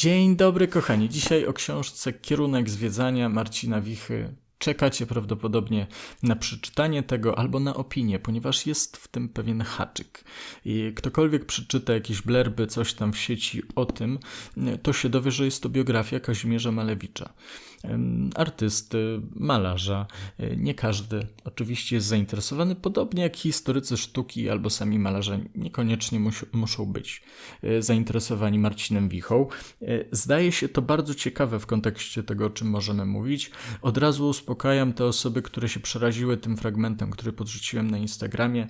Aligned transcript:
Dzień 0.00 0.36
dobry, 0.36 0.68
kochani. 0.68 1.08
Dzisiaj 1.08 1.46
o 1.46 1.52
książce 1.52 2.12
Kierunek 2.12 2.70
zwiedzania 2.70 3.28
Marcina 3.28 3.80
Wichy. 3.80 4.34
Czekacie 4.58 5.06
prawdopodobnie 5.06 5.86
na 6.22 6.36
przeczytanie 6.36 7.02
tego 7.02 7.38
albo 7.38 7.60
na 7.60 7.74
opinię, 7.74 8.18
ponieważ 8.18 8.66
jest 8.66 8.96
w 8.96 9.08
tym 9.08 9.28
pewien 9.28 9.60
haczyk. 9.60 10.24
I 10.64 10.92
ktokolwiek 10.96 11.44
przeczyta 11.44 11.92
jakieś 11.92 12.22
blerby, 12.22 12.66
coś 12.66 12.94
tam 12.94 13.12
w 13.12 13.18
sieci 13.18 13.62
o 13.76 13.86
tym, 13.86 14.18
to 14.82 14.92
się 14.92 15.08
dowie, 15.08 15.30
że 15.30 15.44
jest 15.44 15.62
to 15.62 15.68
biografia 15.68 16.20
Kazimierza 16.20 16.72
Malewicza 16.72 17.32
artysty, 18.34 19.20
malarza. 19.34 20.06
Nie 20.56 20.74
każdy 20.74 21.26
oczywiście 21.44 21.96
jest 21.96 22.06
zainteresowany, 22.06 22.74
podobnie 22.74 23.22
jak 23.22 23.36
historycy 23.36 23.96
sztuki 23.96 24.50
albo 24.50 24.70
sami 24.70 24.98
malarze 24.98 25.40
niekoniecznie 25.54 26.20
mus 26.20 26.44
muszą 26.52 26.86
być 26.86 27.22
e, 27.62 27.82
zainteresowani 27.82 28.58
Marcinem 28.58 29.08
Wichą. 29.08 29.48
E, 29.82 29.86
zdaje 30.12 30.52
się 30.52 30.68
to 30.68 30.82
bardzo 30.82 31.14
ciekawe 31.14 31.60
w 31.60 31.66
kontekście 31.66 32.22
tego, 32.22 32.46
o 32.46 32.50
czym 32.50 32.70
możemy 32.70 33.06
mówić. 33.06 33.50
Od 33.82 33.98
razu 33.98 34.28
uspokajam 34.28 34.92
te 34.92 35.04
osoby, 35.04 35.42
które 35.42 35.68
się 35.68 35.80
przeraziły 35.80 36.36
tym 36.36 36.56
fragmentem, 36.56 37.10
który 37.10 37.32
podrzuciłem 37.32 37.90
na 37.90 37.98
Instagramie 37.98 38.68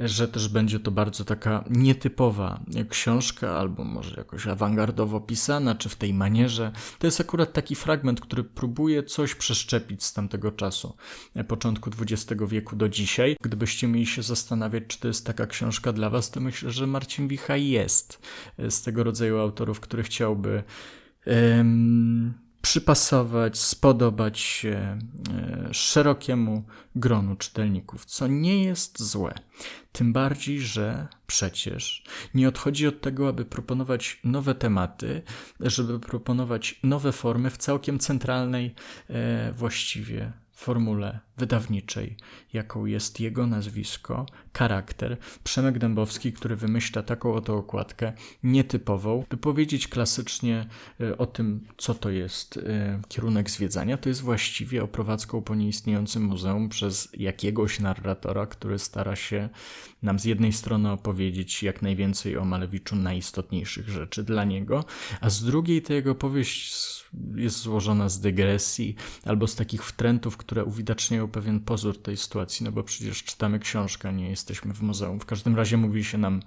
że 0.00 0.28
też 0.28 0.48
będzie 0.48 0.80
to 0.80 0.90
bardzo 0.90 1.24
taka 1.24 1.64
nietypowa 1.70 2.60
książka, 2.88 3.58
albo 3.58 3.84
może 3.84 4.14
jakoś 4.16 4.46
awangardowo 4.46 5.20
pisana, 5.20 5.74
czy 5.74 5.88
w 5.88 5.96
tej 5.96 6.14
manierze. 6.14 6.72
To 6.98 7.06
jest 7.06 7.20
akurat 7.20 7.52
taki 7.52 7.74
fragment, 7.74 8.20
który 8.20 8.44
próbuje 8.44 9.02
coś 9.02 9.34
przeszczepić 9.34 10.04
z 10.04 10.12
tamtego 10.12 10.52
czasu, 10.52 10.96
początku 11.48 11.90
XX 12.00 12.42
wieku 12.48 12.76
do 12.76 12.88
dzisiaj. 12.88 13.36
Gdybyście 13.42 13.88
mieli 13.88 14.06
się 14.06 14.22
zastanawiać, 14.22 14.84
czy 14.86 15.00
to 15.00 15.08
jest 15.08 15.26
taka 15.26 15.46
książka 15.46 15.92
dla 15.92 16.10
Was, 16.10 16.30
to 16.30 16.40
myślę, 16.40 16.70
że 16.70 16.86
Marcin 16.86 17.28
Wicha 17.28 17.56
jest 17.56 18.22
z 18.68 18.82
tego 18.82 19.04
rodzaju 19.04 19.38
autorów, 19.38 19.80
który 19.80 20.02
chciałby. 20.02 20.62
Przypasować, 22.62 23.58
spodobać 23.58 24.38
się 24.38 24.98
e, 25.30 25.68
szerokiemu 25.74 26.64
gronu 26.96 27.36
czytelników, 27.36 28.04
co 28.04 28.26
nie 28.26 28.64
jest 28.64 29.02
złe. 29.02 29.34
Tym 29.92 30.12
bardziej, 30.12 30.60
że 30.60 31.08
przecież 31.26 32.04
nie 32.34 32.48
odchodzi 32.48 32.86
od 32.86 33.00
tego, 33.00 33.28
aby 33.28 33.44
proponować 33.44 34.20
nowe 34.24 34.54
tematy, 34.54 35.22
żeby 35.60 36.00
proponować 36.00 36.80
nowe 36.82 37.12
formy 37.12 37.50
w 37.50 37.56
całkiem 37.56 37.98
centralnej 37.98 38.74
e, 39.08 39.52
właściwie 39.52 40.32
formule 40.60 41.20
wydawniczej, 41.36 42.16
jaką 42.52 42.86
jest 42.86 43.20
jego 43.20 43.46
nazwisko, 43.46 44.26
charakter, 44.58 45.16
Przemek 45.44 45.78
Dębowski, 45.78 46.32
który 46.32 46.56
wymyśla 46.56 47.02
taką 47.02 47.34
oto 47.34 47.56
okładkę 47.56 48.12
nietypową, 48.42 49.24
by 49.30 49.36
powiedzieć 49.36 49.88
klasycznie 49.88 50.66
e, 51.00 51.18
o 51.18 51.26
tym, 51.26 51.66
co 51.76 51.94
to 51.94 52.10
jest 52.10 52.56
e, 52.56 53.00
kierunek 53.08 53.50
zwiedzania, 53.50 53.96
to 53.96 54.08
jest 54.08 54.20
właściwie 54.20 54.82
oprowadzką 54.82 55.42
po 55.42 55.54
nieistniejącym 55.54 56.24
muzeum 56.24 56.68
przez 56.68 57.08
jakiegoś 57.14 57.80
narratora, 57.80 58.46
który 58.46 58.78
stara 58.78 59.16
się 59.16 59.48
nam 60.02 60.18
z 60.18 60.24
jednej 60.24 60.52
strony 60.52 60.92
opowiedzieć 60.92 61.62
jak 61.62 61.82
najwięcej 61.82 62.36
o 62.36 62.44
Malewiczu 62.44 62.96
najistotniejszych 62.96 63.88
rzeczy 63.88 64.24
dla 64.24 64.44
niego, 64.44 64.84
a 65.20 65.30
z 65.30 65.44
drugiej 65.44 65.82
ta 65.82 65.94
jego 65.94 66.14
powieść 66.14 66.74
jest 67.34 67.58
złożona 67.58 68.08
z 68.08 68.20
dygresji 68.20 68.94
albo 69.24 69.46
z 69.46 69.54
takich 69.54 69.84
wtrętów, 69.84 70.36
które 70.36 70.49
uwidaczniają 70.64 71.28
pewien 71.28 71.60
pozór 71.60 72.02
tej 72.02 72.16
sytuacji, 72.16 72.64
no 72.64 72.72
bo 72.72 72.82
przecież 72.82 73.24
czytamy 73.24 73.58
książkę, 73.58 74.12
nie 74.12 74.30
jesteśmy 74.30 74.74
w 74.74 74.82
muzeum. 74.82 75.20
W 75.20 75.26
każdym 75.26 75.56
razie 75.56 75.76
mówi 75.76 76.04
się 76.04 76.18
nam, 76.18 76.42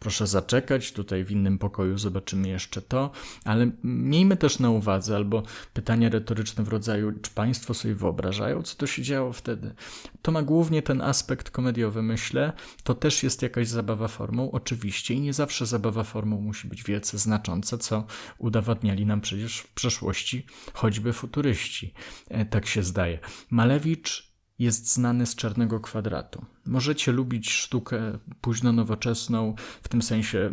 proszę 0.00 0.26
zaczekać, 0.26 0.92
tutaj 0.92 1.24
w 1.24 1.30
innym 1.30 1.58
pokoju 1.58 1.98
zobaczymy 1.98 2.48
jeszcze 2.48 2.82
to, 2.82 3.10
ale 3.44 3.70
miejmy 3.84 4.36
też 4.36 4.58
na 4.58 4.70
uwadze, 4.70 5.16
albo 5.16 5.42
pytania 5.74 6.08
retoryczne 6.08 6.64
w 6.64 6.68
rodzaju, 6.68 7.12
czy 7.22 7.30
Państwo 7.30 7.74
sobie 7.74 7.94
wyobrażają, 7.94 8.62
co 8.62 8.76
to 8.76 8.86
się 8.86 9.02
działo 9.02 9.32
wtedy? 9.32 9.74
To 10.22 10.32
ma 10.32 10.42
głównie 10.42 10.82
ten 10.82 11.00
aspekt 11.00 11.50
komediowy, 11.50 12.02
myślę. 12.02 12.52
To 12.84 12.94
też 12.94 13.22
jest 13.22 13.42
jakaś 13.42 13.68
zabawa 13.68 14.08
formą, 14.08 14.50
oczywiście, 14.50 15.14
i 15.14 15.20
nie 15.20 15.32
zawsze 15.32 15.66
zabawa 15.66 16.04
formą 16.04 16.40
musi 16.40 16.68
być 16.68 16.82
wielce 16.82 17.18
znacząca, 17.18 17.78
co 17.78 18.04
udowadniali 18.38 19.06
nam 19.06 19.20
przecież 19.20 19.58
w 19.58 19.68
przeszłości 19.68 20.46
choćby 20.72 21.12
futuryści. 21.12 21.94
E, 22.28 22.44
tak 22.44 22.66
się 22.66 22.82
zdaje. 22.82 23.18
Malewicz 23.50 24.32
jest 24.58 24.92
znany 24.92 25.26
z 25.26 25.34
czarnego 25.34 25.80
kwadratu. 25.80 26.44
Możecie 26.66 27.12
lubić 27.12 27.50
sztukę 27.50 28.18
późno 28.40 28.72
nowoczesną, 28.72 29.54
w 29.82 29.88
tym 29.88 30.02
sensie 30.02 30.50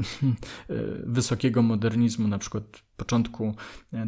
wysokiego 1.17 1.61
modernizmu, 1.61 2.27
na 2.27 2.37
przykład 2.37 2.63
początku 2.97 3.55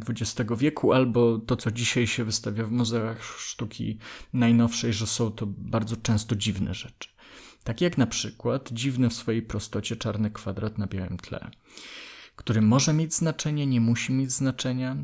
XX 0.10 0.52
wieku, 0.58 0.94
albo 0.94 1.40
to, 1.40 1.56
co 1.56 1.72
dzisiaj 1.72 2.08
się 2.08 2.24
wystawia 2.24 2.66
w 2.66 2.72
muzeach 2.72 3.24
sztuki 3.24 3.98
najnowszej, 4.34 4.94
że 4.94 5.08
są 5.08 5.32
to 5.32 5.46
bardzo 5.48 5.96
często 5.98 6.36
dziwne 6.36 6.74
rzeczy. 6.74 7.10
Tak 7.64 7.82
jak 7.82 7.98
na 7.98 8.08
przykład 8.08 8.70
dziwny 8.72 9.10
w 9.10 9.14
swojej 9.14 9.42
prostocie 9.42 9.96
czarny 9.96 10.32
kwadrat 10.32 10.78
na 10.78 10.88
białym 10.88 11.18
tle, 11.18 11.52
który 12.36 12.62
może 12.62 12.94
mieć 12.94 13.14
znaczenie, 13.16 13.68
nie 13.68 13.82
musi 13.82 14.14
mieć 14.14 14.32
znaczenia, 14.32 14.98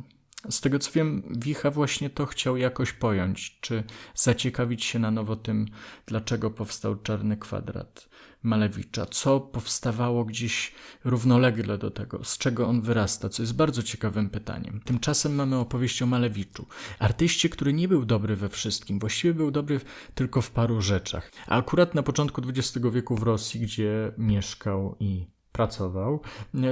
z 0.49 0.61
tego 0.61 0.79
co 0.79 0.91
wiem, 0.91 1.23
Wicha 1.39 1.71
właśnie 1.71 2.09
to 2.09 2.25
chciał 2.25 2.57
jakoś 2.57 2.93
pojąć, 2.93 3.57
czy 3.61 3.83
zaciekawić 4.15 4.85
się 4.85 4.99
na 4.99 5.11
nowo 5.11 5.35
tym, 5.35 5.65
dlaczego 6.05 6.51
powstał 6.51 6.95
Czarny 6.95 7.37
Kwadrat 7.37 8.09
Malewicza, 8.43 9.05
co 9.05 9.39
powstawało 9.39 10.25
gdzieś 10.25 10.71
równolegle 11.03 11.77
do 11.77 11.91
tego, 11.91 12.23
z 12.23 12.37
czego 12.37 12.67
on 12.67 12.81
wyrasta, 12.81 13.29
co 13.29 13.43
jest 13.43 13.55
bardzo 13.55 13.83
ciekawym 13.83 14.29
pytaniem. 14.29 14.81
Tymczasem 14.85 15.35
mamy 15.35 15.55
opowieść 15.55 16.01
o 16.01 16.05
Malewiczu, 16.05 16.65
artyście, 16.99 17.49
który 17.49 17.73
nie 17.73 17.87
był 17.87 18.05
dobry 18.05 18.35
we 18.35 18.49
wszystkim, 18.49 18.99
właściwie 18.99 19.33
był 19.33 19.51
dobry 19.51 19.79
tylko 20.15 20.41
w 20.41 20.51
paru 20.51 20.81
rzeczach. 20.81 21.31
A 21.47 21.57
akurat 21.57 21.95
na 21.95 22.03
początku 22.03 22.41
XX 22.41 22.85
wieku 22.91 23.15
w 23.15 23.23
Rosji, 23.23 23.59
gdzie 23.59 24.11
mieszkał 24.17 24.95
i 24.99 25.27
pracował, 25.51 26.21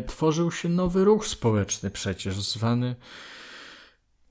tworzył 0.07 0.51
się 0.51 0.69
nowy 0.69 1.05
ruch 1.05 1.27
społeczny 1.27 1.91
przecież, 1.91 2.41
zwany 2.41 2.95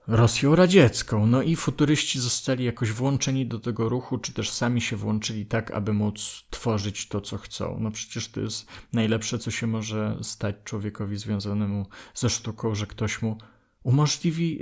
Rosją 0.06 0.56
radziecką. 0.56 1.26
No 1.26 1.42
i 1.42 1.56
futuryści 1.56 2.20
zostali 2.20 2.64
jakoś 2.64 2.92
włączeni 2.92 3.46
do 3.46 3.58
tego 3.58 3.88
ruchu, 3.88 4.18
czy 4.18 4.32
też 4.32 4.50
sami 4.50 4.80
się 4.80 4.96
włączyli 4.96 5.46
tak, 5.46 5.70
aby 5.70 5.92
móc 5.92 6.44
tworzyć 6.50 7.08
to, 7.08 7.20
co 7.20 7.38
chcą. 7.38 7.78
No 7.80 7.90
przecież 7.90 8.28
to 8.28 8.40
jest 8.40 8.66
najlepsze, 8.92 9.38
co 9.38 9.50
się 9.50 9.66
może 9.66 10.18
stać 10.22 10.56
człowiekowi 10.64 11.16
związanemu 11.16 11.86
ze 12.14 12.30
sztuką, 12.30 12.74
że 12.74 12.86
ktoś 12.86 13.22
mu 13.22 13.38
umożliwi 13.84 14.58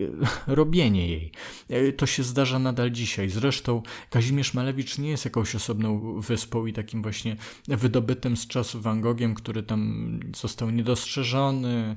e, 0.47 0.55
robienie 0.55 1.09
jej. 1.09 1.33
E, 1.69 1.93
to 1.93 2.07
się 2.07 2.23
zdarza 2.23 2.59
nadal 2.59 2.91
dzisiaj. 2.91 3.29
Zresztą 3.29 3.83
Kazimierz 4.11 4.55
Malewicz 4.55 4.99
nie 4.99 5.11
jest 5.11 5.25
jakąś 5.25 5.55
osobną 5.55 6.21
wyspą 6.21 6.67
i 6.67 6.73
takim 6.73 7.03
właśnie 7.03 7.37
wydobytym 7.69 8.37
z 8.37 8.47
czasu 8.47 8.81
Van 8.81 9.01
Gogiem, 9.01 9.35
który 9.35 9.63
tam 9.63 10.21
został 10.37 10.71
niedostrzeżony 10.71 11.97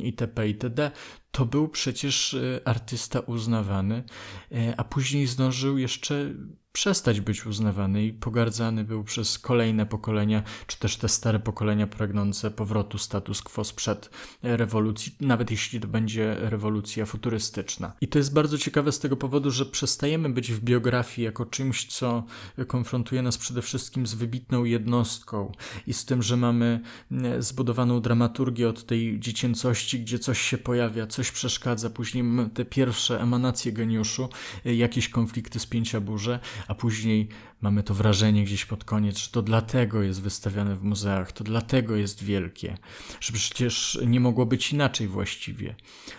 itp. 0.00 0.48
itd 0.48 0.90
to 1.36 1.46
był 1.46 1.68
przecież 1.68 2.34
e, 2.34 2.60
artysta 2.64 3.20
uznawany, 3.20 4.04
e, 4.52 4.74
a 4.76 4.84
później 4.84 5.26
zdążył 5.26 5.78
jeszcze 5.78 6.34
przestać 6.76 7.20
być 7.20 7.46
uznawany 7.46 8.04
i 8.04 8.12
pogardzany 8.12 8.84
był 8.84 9.04
przez 9.04 9.38
kolejne 9.38 9.86
pokolenia, 9.86 10.42
czy 10.66 10.78
też 10.78 10.96
te 10.96 11.08
stare 11.08 11.38
pokolenia 11.38 11.86
pragnące 11.86 12.50
powrotu 12.50 12.98
status 12.98 13.42
quo 13.42 13.64
sprzed 13.64 14.10
rewolucji, 14.42 15.16
nawet 15.20 15.50
jeśli 15.50 15.80
to 15.80 15.88
będzie 15.88 16.36
rewolucja 16.38 17.06
futurystyczna. 17.06 17.92
I 18.00 18.08
to 18.08 18.18
jest 18.18 18.34
bardzo 18.34 18.58
ciekawe 18.58 18.92
z 18.92 18.98
tego 18.98 19.16
powodu, 19.16 19.50
że 19.50 19.66
przestajemy 19.66 20.28
być 20.28 20.52
w 20.52 20.60
biografii 20.60 21.24
jako 21.24 21.46
czymś, 21.46 21.86
co 21.86 22.24
konfrontuje 22.66 23.22
nas 23.22 23.38
przede 23.38 23.62
wszystkim 23.62 24.06
z 24.06 24.14
wybitną 24.14 24.64
jednostką 24.64 25.52
i 25.86 25.92
z 25.92 26.04
tym, 26.04 26.22
że 26.22 26.36
mamy 26.36 26.80
e, 27.10 27.42
zbudowaną 27.42 28.00
dramaturgię 28.00 28.68
od 28.68 28.86
tej 28.86 29.20
dziecięcości, 29.20 30.00
gdzie 30.00 30.18
coś 30.18 30.40
się 30.40 30.58
pojawia, 30.58 31.06
coś 31.06 31.25
przeszkadza, 31.32 31.90
później 31.90 32.24
te 32.54 32.64
pierwsze 32.64 33.20
emanacje 33.20 33.72
geniuszu, 33.72 34.28
e, 34.66 34.74
jakieś 34.74 35.08
konflikty, 35.08 35.58
spięcia 35.60 36.00
burze, 36.00 36.38
a 36.68 36.74
później 36.74 37.28
mamy 37.60 37.82
to 37.82 37.94
wrażenie 37.94 38.44
gdzieś 38.44 38.64
pod 38.64 38.84
koniec, 38.84 39.18
że 39.18 39.30
to 39.30 39.42
dlatego 39.42 40.02
jest 40.02 40.22
wystawiane 40.22 40.76
w 40.76 40.82
muzeach, 40.82 41.32
to 41.32 41.44
dlatego 41.44 41.96
jest 41.96 42.24
wielkie, 42.24 42.78
że 43.20 43.32
przecież 43.32 43.98
nie 44.06 44.20
mogło 44.20 44.46
być 44.46 44.72
inaczej 44.72 45.08
właściwie, 45.08 45.74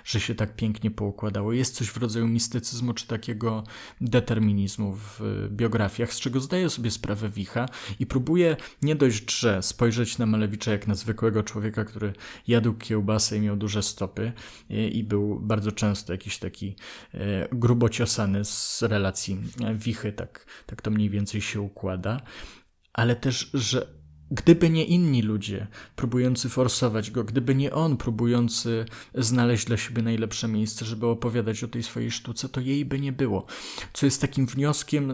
że 0.06 0.19
się 0.19 0.36
tak 0.36 0.56
pięknie 0.56 0.92
poukładało. 0.92 1.54
Jest 1.54 1.75
coś 1.75 1.88
w 1.88 1.98
rodzaju 1.98 2.28
mistycyzmu 2.28 2.94
czy 2.94 3.07
takiego 3.07 3.63
determinizmu 4.01 4.94
w 4.94 5.22
biografiach, 5.50 6.13
z 6.13 6.19
czego 6.19 6.39
zdaje 6.39 6.69
sobie 6.69 6.92
sprawę 6.92 7.30
Wicha 7.30 7.66
i 8.00 8.06
próbuje 8.06 8.57
nie 8.81 8.95
dość, 8.95 9.39
że 9.39 9.63
spojrzeć 9.63 10.18
na 10.18 10.25
Malewicza 10.25 10.72
jak 10.72 10.88
na 10.88 10.95
zwykłego 10.95 11.44
człowieka, 11.44 11.86
który 11.86 12.13
jadł 12.48 12.74
kiełbasę 12.74 13.38
i 13.38 13.42
miał 13.42 13.57
duże 13.57 13.84
stopy 13.84 14.31
i 14.69 15.04
był 15.04 15.39
bardzo 15.39 15.72
często 15.72 16.13
jakiś 16.13 16.38
taki 16.38 16.75
e, 17.13 17.48
grubo 17.51 17.89
ciosany 17.89 18.45
z 18.45 18.81
relacji 18.81 19.38
Wichy, 19.75 20.12
tak, 20.12 20.45
tak 20.66 20.81
to 20.81 20.92
mniej 20.92 21.10
więcej 21.10 21.26
więcej 21.27 21.41
się 21.41 21.62
układa, 21.62 22.21
ale 22.94 23.15
też, 23.15 23.50
że 23.53 23.88
Gdyby 24.31 24.69
nie 24.69 24.85
inni 24.85 25.21
ludzie 25.21 25.68
próbujący 25.95 26.50
forsować 26.50 27.12
go, 27.12 27.24
gdyby 27.24 27.56
nie 27.56 27.74
on 27.74 27.97
próbujący 27.97 28.85
znaleźć 29.15 29.65
dla 29.65 29.77
siebie 29.77 30.01
najlepsze 30.01 30.47
miejsce, 30.47 30.85
żeby 30.85 31.07
opowiadać 31.07 31.63
o 31.63 31.68
tej 31.68 31.83
swojej 31.83 32.12
sztuce, 32.12 32.50
to 32.50 32.62
jej 32.62 32.85
by 32.85 33.00
nie 33.00 33.12
było. 33.12 33.45
Co 33.94 34.06
jest 34.06 34.21
takim 34.21 34.45
wnioskiem 34.45 35.13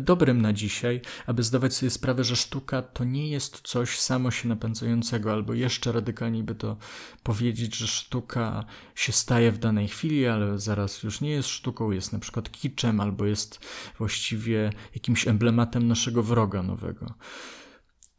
dobrym 0.00 0.42
na 0.42 0.52
dzisiaj, 0.52 1.00
aby 1.26 1.42
zdawać 1.42 1.74
sobie 1.74 1.90
sprawę, 1.90 2.24
że 2.24 2.36
sztuka 2.36 2.82
to 2.82 3.04
nie 3.04 3.28
jest 3.28 3.60
coś 3.60 3.98
samo 3.98 4.30
się 4.30 4.48
napędzającego, 4.48 5.32
albo 5.32 5.54
jeszcze 5.54 5.92
radykalniej 5.92 6.42
by 6.42 6.54
to 6.54 6.76
powiedzieć, 7.22 7.76
że 7.76 7.86
sztuka 7.86 8.64
się 8.94 9.12
staje 9.12 9.52
w 9.52 9.58
danej 9.58 9.88
chwili, 9.88 10.26
ale 10.26 10.58
zaraz 10.58 11.02
już 11.02 11.20
nie 11.20 11.30
jest 11.30 11.48
sztuką, 11.48 11.90
jest 11.90 12.12
na 12.12 12.18
przykład 12.18 12.50
kiczem, 12.50 13.00
albo 13.00 13.26
jest 13.26 13.60
właściwie 13.98 14.72
jakimś 14.94 15.28
emblematem 15.28 15.88
naszego 15.88 16.22
wroga 16.22 16.62
nowego 16.62 17.14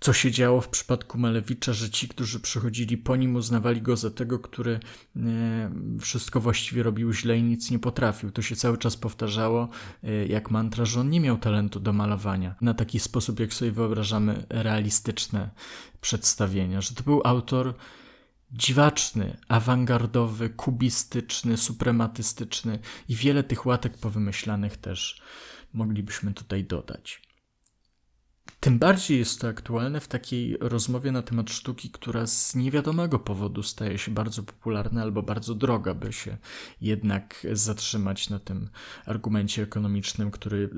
co 0.04 0.14
się 0.14 0.32
działo 0.32 0.62
w 0.62 0.70
przypadku 0.70 1.18
Malewicza, 1.18 1.74
że 1.74 1.90
ci, 1.90 2.08
którzy 2.08 2.40
przychodzili 2.40 2.98
po 2.98 3.16
nim, 3.16 3.36
uznawali 3.36 3.82
go 3.82 3.98
za 3.98 4.12
tego, 4.12 4.40
który 4.40 4.80
e, 5.16 5.72
wszystko 6.00 6.40
właściwie 6.40 6.84
robił 6.84 7.14
źle 7.14 7.38
i 7.38 7.44
nic 7.44 7.72
nie 7.72 7.80
potrafił. 7.80 8.32
To 8.32 8.42
się 8.42 8.56
cały 8.56 8.78
czas 8.78 8.98
powtarzało 8.98 9.70
e, 10.04 10.26
jak 10.26 10.52
mantra, 10.52 10.86
że 10.86 11.00
on 11.00 11.10
nie 11.10 11.20
miał 11.20 11.38
talentu 11.38 11.80
do 11.80 11.94
malowania 11.94 12.56
na 12.62 12.74
taki 12.74 13.00
sposób, 13.00 13.40
jak 13.40 13.54
sobie 13.54 13.72
wyobrażamy 13.72 14.46
realistyczne 14.50 15.50
przedstawienia, 16.02 16.82
że 16.82 16.96
to 16.96 17.04
był 17.04 17.22
autor 17.24 17.74
dziwaczny, 18.52 19.38
awangardowy, 19.48 20.50
kubistyczny, 20.50 21.58
suprematystyczny 21.58 22.80
i 23.10 23.16
wiele 23.16 23.44
tych 23.44 23.66
łatek 23.66 23.98
powymyślanych 23.98 24.78
też 24.78 25.22
moglibyśmy 25.74 26.34
tutaj 26.34 26.64
dodać. 26.64 27.33
Tym 28.60 28.80
bardziej 28.80 29.19
jest 29.19 29.42
to 29.42 29.48
aktualne 29.48 30.00
w 30.00 30.07
takiej 30.07 30.57
rozmowie 30.60 31.12
na 31.12 31.22
temat 31.22 31.50
sztuki, 31.50 31.90
która 31.90 32.28
z 32.28 32.56
niewiadomego 32.56 33.19
powodu 33.19 33.63
staje 33.63 33.98
się 33.98 34.12
bardzo 34.12 34.44
popularna 34.44 35.01
albo 35.01 35.24
bardzo 35.24 35.56
droga, 35.56 35.94
by 35.94 36.13
się 36.13 36.38
jednak 36.81 37.48
zatrzymać 37.54 38.30
na 38.30 38.40
tym 38.40 38.69
argumencie 39.06 39.63
ekonomicznym, 39.63 40.31
który 40.31 40.69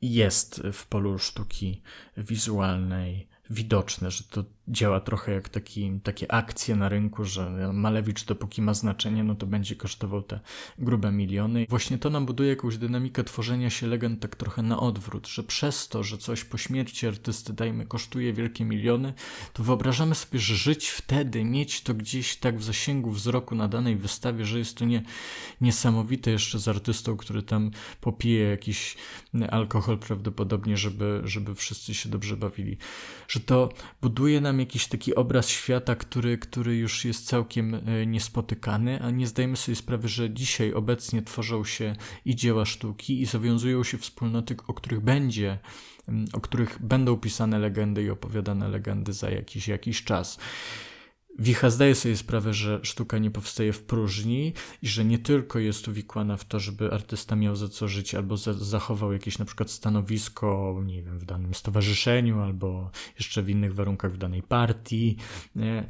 jest 0.00 0.62
w 0.72 0.86
polu 0.86 1.18
sztuki 1.18 1.82
wizualnej 2.16 3.28
widoczne, 3.50 4.10
że 4.10 4.24
to 4.24 4.44
działa 4.68 5.00
trochę 5.00 5.32
jak 5.32 5.48
taki, 5.48 6.00
takie 6.02 6.32
akcje 6.32 6.76
na 6.76 6.88
rynku, 6.88 7.24
że 7.24 7.70
Malewicz 7.72 8.24
dopóki 8.24 8.62
ma 8.62 8.74
znaczenie, 8.74 9.24
no 9.24 9.34
to 9.34 9.46
będzie 9.46 9.76
kosztował 9.76 10.22
te 10.22 10.40
grube 10.78 11.12
miliony. 11.12 11.66
Właśnie 11.68 11.98
to 11.98 12.10
nam 12.10 12.26
buduje 12.26 12.50
jakąś 12.50 12.78
dynamikę 12.78 13.24
tworzenia 13.24 13.70
się 13.70 13.86
legend 13.86 14.20
tak 14.20 14.36
trochę 14.36 14.62
na 14.62 14.80
odwrót, 14.80 15.28
że 15.28 15.42
przez 15.42 15.88
to, 15.88 16.02
że 16.02 16.18
coś 16.18 16.44
po 16.44 16.58
śmierci 16.58 17.06
artysty, 17.06 17.52
dajmy, 17.52 17.86
kosztuje 17.86 18.32
wielkie 18.32 18.64
miliony, 18.64 19.14
to 19.52 19.62
wyobrażamy 19.62 20.14
sobie, 20.14 20.38
że 20.38 20.54
żyć 20.54 20.88
wtedy, 20.88 21.44
mieć 21.44 21.80
to 21.80 21.94
gdzieś 21.94 22.36
tak 22.36 22.58
w 22.58 22.64
zasięgu 22.64 23.10
wzroku 23.10 23.54
na 23.54 23.68
danej 23.68 23.96
wystawie, 23.96 24.44
że 24.44 24.58
jest 24.58 24.76
to 24.76 24.84
nie, 24.84 25.02
niesamowite 25.60 26.30
jeszcze 26.30 26.58
z 26.58 26.68
artystą, 26.68 27.16
który 27.16 27.42
tam 27.42 27.70
popije 28.00 28.44
jakiś 28.44 28.96
alkohol 29.50 29.98
prawdopodobnie, 29.98 30.76
żeby, 30.76 31.20
żeby 31.24 31.54
wszyscy 31.54 31.94
się 31.94 32.08
dobrze 32.08 32.36
bawili. 32.36 32.76
Że 33.32 33.40
to 33.40 33.68
buduje 34.02 34.40
nam 34.40 34.60
jakiś 34.60 34.86
taki 34.86 35.14
obraz 35.14 35.48
świata, 35.48 35.94
który, 35.94 36.38
który 36.38 36.76
już 36.76 37.04
jest 37.04 37.26
całkiem 37.26 37.74
e, 37.74 38.06
niespotykany, 38.06 39.02
a 39.02 39.10
nie 39.10 39.26
zdajemy 39.26 39.56
sobie 39.56 39.76
sprawy, 39.76 40.08
że 40.08 40.30
dzisiaj 40.30 40.72
obecnie 40.72 41.22
tworzą 41.22 41.64
się 41.64 41.96
i 42.24 42.36
dzieła 42.36 42.64
sztuki 42.64 43.22
i 43.22 43.26
zawiązują 43.26 43.84
się 43.84 43.98
wspólnoty, 43.98 44.56
o 44.66 44.74
których 44.74 45.00
będzie 45.00 45.58
o 46.32 46.40
których 46.40 46.82
będą 46.82 47.16
pisane 47.16 47.58
legendy 47.58 48.02
i 48.02 48.10
opowiadane 48.10 48.68
legendy 48.68 49.12
za 49.12 49.30
jakiś, 49.30 49.68
jakiś 49.68 50.04
czas. 50.04 50.38
Wicha 51.38 51.70
zdaje 51.70 51.94
sobie 51.94 52.16
sprawę, 52.16 52.54
że 52.54 52.80
sztuka 52.82 53.18
nie 53.18 53.30
powstaje 53.30 53.72
w 53.72 53.82
próżni 53.82 54.52
i 54.82 54.88
że 54.88 55.04
nie 55.04 55.18
tylko 55.18 55.58
jest 55.58 55.88
uwikłana 55.88 56.36
w 56.36 56.44
to, 56.44 56.60
żeby 56.60 56.92
artysta 56.92 57.36
miał 57.36 57.56
za 57.56 57.68
co 57.68 57.88
żyć 57.88 58.14
albo 58.14 58.36
za, 58.36 58.52
zachował 58.52 59.12
jakieś 59.12 59.38
na 59.38 59.44
przykład 59.44 59.70
stanowisko, 59.70 60.80
nie 60.84 61.02
wiem, 61.02 61.18
w 61.18 61.24
danym 61.24 61.54
stowarzyszeniu 61.54 62.40
albo 62.40 62.90
jeszcze 63.18 63.42
w 63.42 63.48
innych 63.48 63.74
warunkach 63.74 64.12
w 64.12 64.18
danej 64.18 64.42
partii, 64.42 65.16
nie? 65.56 65.86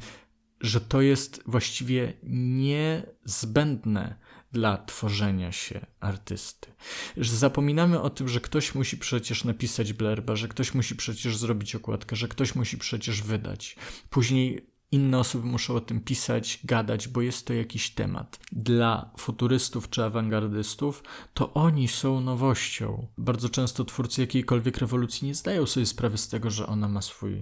że 0.61 0.81
to 0.81 1.01
jest 1.01 1.43
właściwie 1.45 2.13
niezbędne 2.23 4.15
dla 4.51 4.77
tworzenia 4.77 5.51
się 5.51 5.85
artysty. 5.99 6.71
Że 7.17 7.35
zapominamy 7.35 8.01
o 8.01 8.09
tym, 8.09 8.27
że 8.27 8.39
ktoś 8.39 8.75
musi 8.75 8.97
przecież 8.97 9.43
napisać 9.43 9.93
blerba, 9.93 10.35
że 10.35 10.47
ktoś 10.47 10.73
musi 10.73 10.95
przecież 10.95 11.37
zrobić 11.37 11.75
okładkę, 11.75 12.15
że 12.15 12.27
ktoś 12.27 12.55
musi 12.55 12.77
przecież 12.77 13.21
wydać. 13.21 13.75
Później 14.09 14.72
inne 14.93 15.19
osoby 15.19 15.47
muszą 15.47 15.75
o 15.75 15.81
tym 15.81 16.01
pisać, 16.01 16.59
gadać, 16.63 17.07
bo 17.07 17.21
jest 17.21 17.47
to 17.47 17.53
jakiś 17.53 17.89
temat. 17.91 18.39
Dla 18.51 19.11
futurystów 19.17 19.89
czy 19.89 20.03
awangardystów 20.03 21.03
to 21.33 21.53
oni 21.53 21.87
są 21.87 22.21
nowością. 22.21 23.07
Bardzo 23.17 23.49
często 23.49 23.85
twórcy 23.85 24.21
jakiejkolwiek 24.21 24.77
rewolucji 24.77 25.27
nie 25.27 25.35
zdają 25.35 25.65
sobie 25.65 25.85
sprawy 25.85 26.17
z 26.17 26.27
tego, 26.27 26.49
że 26.49 26.67
ona 26.67 26.87
ma 26.87 27.01
swój 27.01 27.33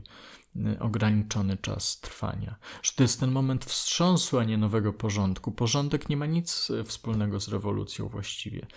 y, 0.56 0.80
ograniczony 0.80 1.58
czas 1.58 2.00
trwania. 2.00 2.56
Że 2.84 2.92
to 2.96 3.04
jest 3.04 3.20
ten 3.20 3.32
moment 3.32 3.66
wstrząsu, 3.66 4.40
a 4.40 4.44
nie 4.44 4.58
nowego 4.58 4.94
porządku. 4.94 5.52
Porządek 5.52 6.10
nie 6.10 6.18
ma 6.18 6.26
nic 6.26 6.70
y, 6.70 6.84
wspólnego 6.84 7.40
z 7.40 7.48
rewolucją 7.48 8.08
właściwie. 8.08 8.68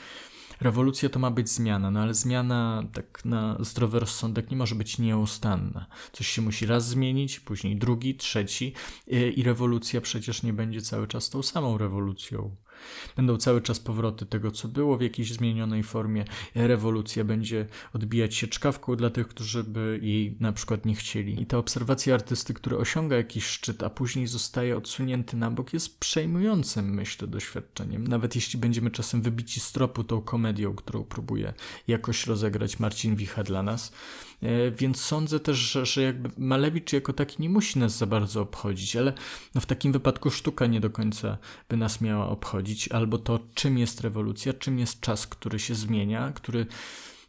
Rewolucja 0.60 1.08
to 1.08 1.18
ma 1.18 1.30
być 1.30 1.48
zmiana, 1.48 1.90
no 1.90 2.00
ale 2.00 2.14
zmiana 2.14 2.82
tak 2.92 3.24
na 3.24 3.56
zdrowy 3.60 4.00
rozsądek 4.00 4.50
nie 4.50 4.56
może 4.56 4.74
być 4.74 4.98
nieustanna. 4.98 5.86
Coś 6.12 6.26
się 6.26 6.42
musi 6.42 6.66
raz 6.66 6.88
zmienić, 6.88 7.40
później 7.40 7.76
drugi, 7.76 8.14
trzeci 8.14 8.72
i 9.36 9.42
rewolucja 9.42 10.00
przecież 10.00 10.42
nie 10.42 10.52
będzie 10.52 10.82
cały 10.82 11.08
czas 11.08 11.30
tą 11.30 11.42
samą 11.42 11.78
rewolucją. 11.78 12.56
Będą 13.16 13.36
cały 13.36 13.60
czas 13.60 13.80
powroty 13.80 14.26
tego, 14.26 14.50
co 14.50 14.68
było 14.68 14.96
w 14.96 15.02
jakiejś 15.02 15.32
zmienionej 15.32 15.82
formie. 15.82 16.24
Rewolucja 16.54 17.24
będzie 17.24 17.66
odbijać 17.92 18.34
się 18.34 18.48
czkawką 18.48 18.96
dla 18.96 19.10
tych, 19.10 19.28
którzy 19.28 19.64
by 19.64 19.98
jej 20.02 20.36
na 20.40 20.52
przykład 20.52 20.86
nie 20.86 20.94
chcieli. 20.94 21.42
I 21.42 21.46
ta 21.46 21.58
obserwacja 21.58 22.14
artysty, 22.14 22.54
który 22.54 22.76
osiąga 22.76 23.16
jakiś 23.16 23.46
szczyt, 23.46 23.82
a 23.82 23.90
później 23.90 24.26
zostaje 24.26 24.76
odsunięty 24.76 25.36
na 25.36 25.50
bok, 25.50 25.72
jest 25.72 25.98
przejmującym, 25.98 26.94
myślę, 26.94 27.28
doświadczeniem. 27.28 28.06
Nawet 28.06 28.34
jeśli 28.34 28.58
będziemy 28.60 28.90
czasem 28.90 29.22
wybici 29.22 29.60
z 29.60 29.72
tropu 29.72 30.04
tą 30.04 30.20
komedią, 30.20 30.74
którą 30.74 31.04
próbuje 31.04 31.54
jakoś 31.88 32.26
rozegrać 32.26 32.78
Marcin 32.78 33.16
Wicha 33.16 33.42
dla 33.42 33.62
nas. 33.62 33.92
E, 34.44 34.70
więc 34.70 35.00
sądzę 35.00 35.40
też, 35.40 35.56
że, 35.56 35.86
że 35.86 36.02
jakby 36.02 36.30
Malewicz 36.38 36.92
jako 36.92 37.12
taki 37.12 37.42
nie 37.42 37.48
musi 37.48 37.78
nas 37.78 37.96
za 37.96 38.06
bardzo 38.06 38.40
obchodzić, 38.40 38.96
ale 38.96 39.12
no 39.54 39.60
w 39.60 39.66
takim 39.66 39.92
wypadku 39.92 40.30
sztuka 40.30 40.66
nie 40.66 40.80
do 40.80 40.90
końca 40.90 41.38
by 41.68 41.76
nas 41.76 42.00
miała 42.00 42.28
obchodzić, 42.28 42.88
albo 42.88 43.18
to, 43.18 43.40
czym 43.54 43.78
jest 43.78 44.00
rewolucja, 44.00 44.52
czym 44.52 44.78
jest 44.78 45.00
czas, 45.00 45.26
który 45.26 45.58
się 45.58 45.74
zmienia, 45.74 46.32
który 46.34 46.66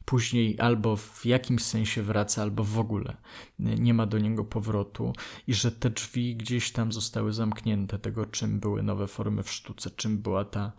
później 0.05 0.59
albo 0.59 0.95
w 0.95 1.25
jakimś 1.25 1.63
sensie 1.63 2.03
wraca, 2.03 2.41
albo 2.41 2.63
w 2.63 2.79
ogóle 2.79 3.17
nie 3.59 3.93
ma 3.93 4.05
do 4.05 4.19
niego 4.19 4.43
powrotu, 4.43 5.13
i 5.47 5.53
że 5.53 5.71
te 5.71 5.89
drzwi 5.89 6.35
gdzieś 6.35 6.71
tam 6.71 6.91
zostały 6.91 7.33
zamknięte 7.33 7.99
tego, 7.99 8.25
czym 8.25 8.59
były 8.59 8.83
nowe 8.83 9.07
formy 9.07 9.43
w 9.43 9.51
sztuce, 9.51 9.89
czym 9.89 10.17
była 10.17 10.45
ta 10.45 10.71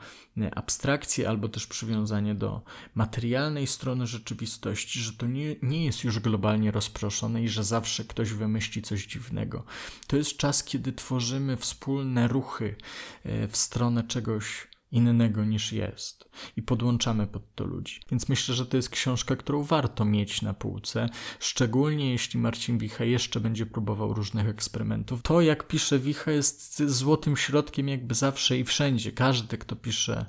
abstrakcja, 0.54 1.28
albo 1.28 1.48
też 1.48 1.66
przywiązanie 1.66 2.34
do 2.34 2.62
materialnej 2.94 3.66
strony 3.66 4.06
rzeczywistości, 4.06 5.00
że 5.00 5.12
to 5.12 5.26
nie, 5.26 5.56
nie 5.62 5.84
jest 5.84 6.04
już 6.04 6.18
globalnie 6.18 6.70
rozproszone 6.70 7.42
i 7.42 7.48
że 7.48 7.64
zawsze 7.64 8.04
ktoś 8.04 8.32
wymyśli 8.32 8.82
coś 8.82 9.06
dziwnego. 9.06 9.64
To 10.06 10.16
jest 10.16 10.36
czas, 10.36 10.64
kiedy 10.64 10.92
tworzymy 10.92 11.56
wspólne 11.56 12.28
ruchy 12.28 12.76
e, 13.24 13.48
w 13.48 13.56
stronę 13.56 14.04
czegoś 14.04 14.68
innego 14.92 15.44
niż 15.44 15.72
jest 15.72 16.28
i 16.56 16.62
podłączamy 16.62 17.26
pod 17.26 17.54
to 17.54 17.64
ludzi. 17.64 18.00
Więc 18.10 18.28
myślę, 18.28 18.54
że 18.54 18.66
to 18.66 18.76
jest 18.76 18.90
książka, 18.90 19.36
którą 19.36 19.62
warto 19.62 20.04
mieć 20.04 20.42
na 20.42 20.54
półce, 20.54 21.08
szczególnie 21.40 22.12
jeśli 22.12 22.40
Marcin 22.40 22.78
Wicha 22.78 23.04
jeszcze 23.04 23.40
będzie 23.40 23.66
próbował 23.66 24.14
różnych 24.14 24.48
eksperymentów. 24.48 25.22
To, 25.22 25.40
jak 25.40 25.66
pisze 25.66 25.98
Wicha, 25.98 26.30
jest 26.30 26.82
złotym 26.82 27.36
środkiem 27.36 27.88
jakby 27.88 28.14
zawsze 28.14 28.58
i 28.58 28.64
wszędzie. 28.64 29.12
Każdy, 29.12 29.58
kto 29.58 29.76
pisze 29.76 30.26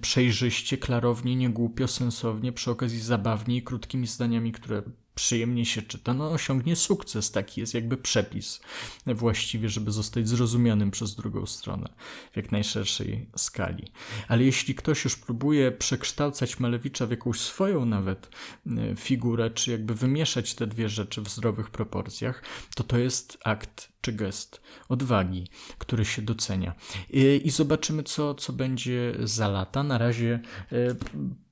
przejrzyście, 0.00 0.78
klarownie, 0.78 1.36
niegłupio, 1.36 1.88
sensownie, 1.88 2.52
przy 2.52 2.70
okazji 2.70 3.00
zabawnie 3.00 3.56
i 3.56 3.62
krótkimi 3.62 4.06
zdaniami, 4.06 4.52
które 4.52 4.82
przyjemnie 5.14 5.66
się 5.66 5.82
czyta, 5.82 6.14
no 6.14 6.30
osiągnie 6.30 6.76
sukces. 6.76 7.30
Taki 7.30 7.60
jest 7.60 7.74
jakby 7.74 7.96
przepis 7.96 8.60
właściwie, 9.06 9.68
żeby 9.68 9.90
zostać 9.90 10.28
zrozumianym 10.28 10.90
przez 10.90 11.14
drugą 11.14 11.46
stronę 11.46 11.88
w 12.32 12.36
jak 12.36 12.52
najszerszej 12.52 13.26
skali. 13.36 13.92
Ale 14.28 14.44
jeśli 14.44 14.74
ktoś 14.74 15.04
już 15.04 15.16
próbuje 15.16 15.72
przekształcać 15.72 16.60
Malewicza 16.60 17.06
w 17.06 17.10
jakąś 17.10 17.40
swoją 17.40 17.84
nawet 17.84 18.28
e, 18.66 18.96
figurę, 18.96 19.50
czy 19.50 19.70
jakby 19.70 19.94
wymieszać 19.94 20.54
te 20.54 20.66
dwie 20.66 20.88
rzeczy 20.88 21.22
w 21.22 21.28
zdrowych 21.28 21.70
proporcjach, 21.70 22.42
to 22.74 22.84
to 22.84 22.98
jest 22.98 23.38
akt 23.44 23.91
czy 24.02 24.12
gest 24.12 24.60
odwagi, 24.88 25.48
który 25.78 26.04
się 26.04 26.22
docenia. 26.22 26.74
I, 27.10 27.50
zobaczymy, 27.50 28.02
co, 28.02 28.34
co 28.34 28.52
będzie 28.52 29.14
za 29.24 29.48
lata. 29.48 29.82
Na 29.82 29.98
razie 29.98 30.40
e, 30.72 30.76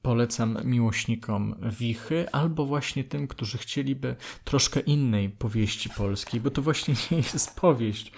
polecam 0.02 0.58
miłośnikom 0.64 1.54
Wichy, 1.80 2.30
albo 2.32 2.66
właśnie 2.66 3.04
tym, 3.04 3.28
którzy 3.28 3.58
chcieliby 3.58 4.16
troszkę 4.44 4.80
innej 4.80 5.30
powieści 5.30 5.90
polskiej, 5.90 6.40
bo 6.40 6.50
to 6.50 6.62
właśnie 6.62 6.94
nie 7.10 7.16
jest 7.16 7.60
powieść. 7.60 8.12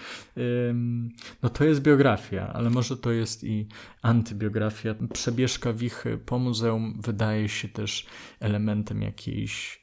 No 1.43 1.49
to 1.49 1.63
jest 1.63 1.81
biografia, 1.81 2.53
ale 2.53 2.69
może 2.69 2.97
to 2.97 3.11
jest 3.11 3.43
i 3.43 3.67
antybiografia. 4.01 4.95
Przebieżka 5.13 5.73
Wichy 5.73 6.17
po 6.17 6.39
muzeum 6.39 7.01
wydaje 7.01 7.49
się 7.49 7.67
też 7.67 8.05
elementem 8.39 9.01
jakiejś 9.01 9.81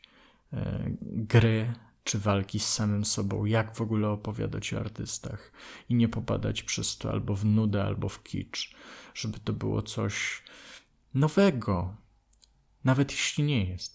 e, 0.52 0.90
gry 1.00 1.72
czy 2.04 2.18
walki 2.18 2.60
z 2.60 2.68
samym 2.68 3.04
sobą, 3.04 3.44
jak 3.44 3.76
w 3.76 3.80
ogóle 3.80 4.08
opowiadać 4.08 4.74
o 4.74 4.80
artystach 4.80 5.52
i 5.88 5.94
nie 5.94 6.08
popadać 6.08 6.62
przez 6.62 6.98
to 6.98 7.10
albo 7.10 7.34
w 7.34 7.44
nudę, 7.44 7.84
albo 7.84 8.08
w 8.08 8.22
kicz, 8.22 8.74
żeby 9.14 9.38
to 9.38 9.52
było 9.52 9.82
coś 9.82 10.42
nowego, 11.14 11.96
nawet 12.84 13.10
jeśli 13.10 13.44
nie 13.44 13.64
jest. 13.64 13.88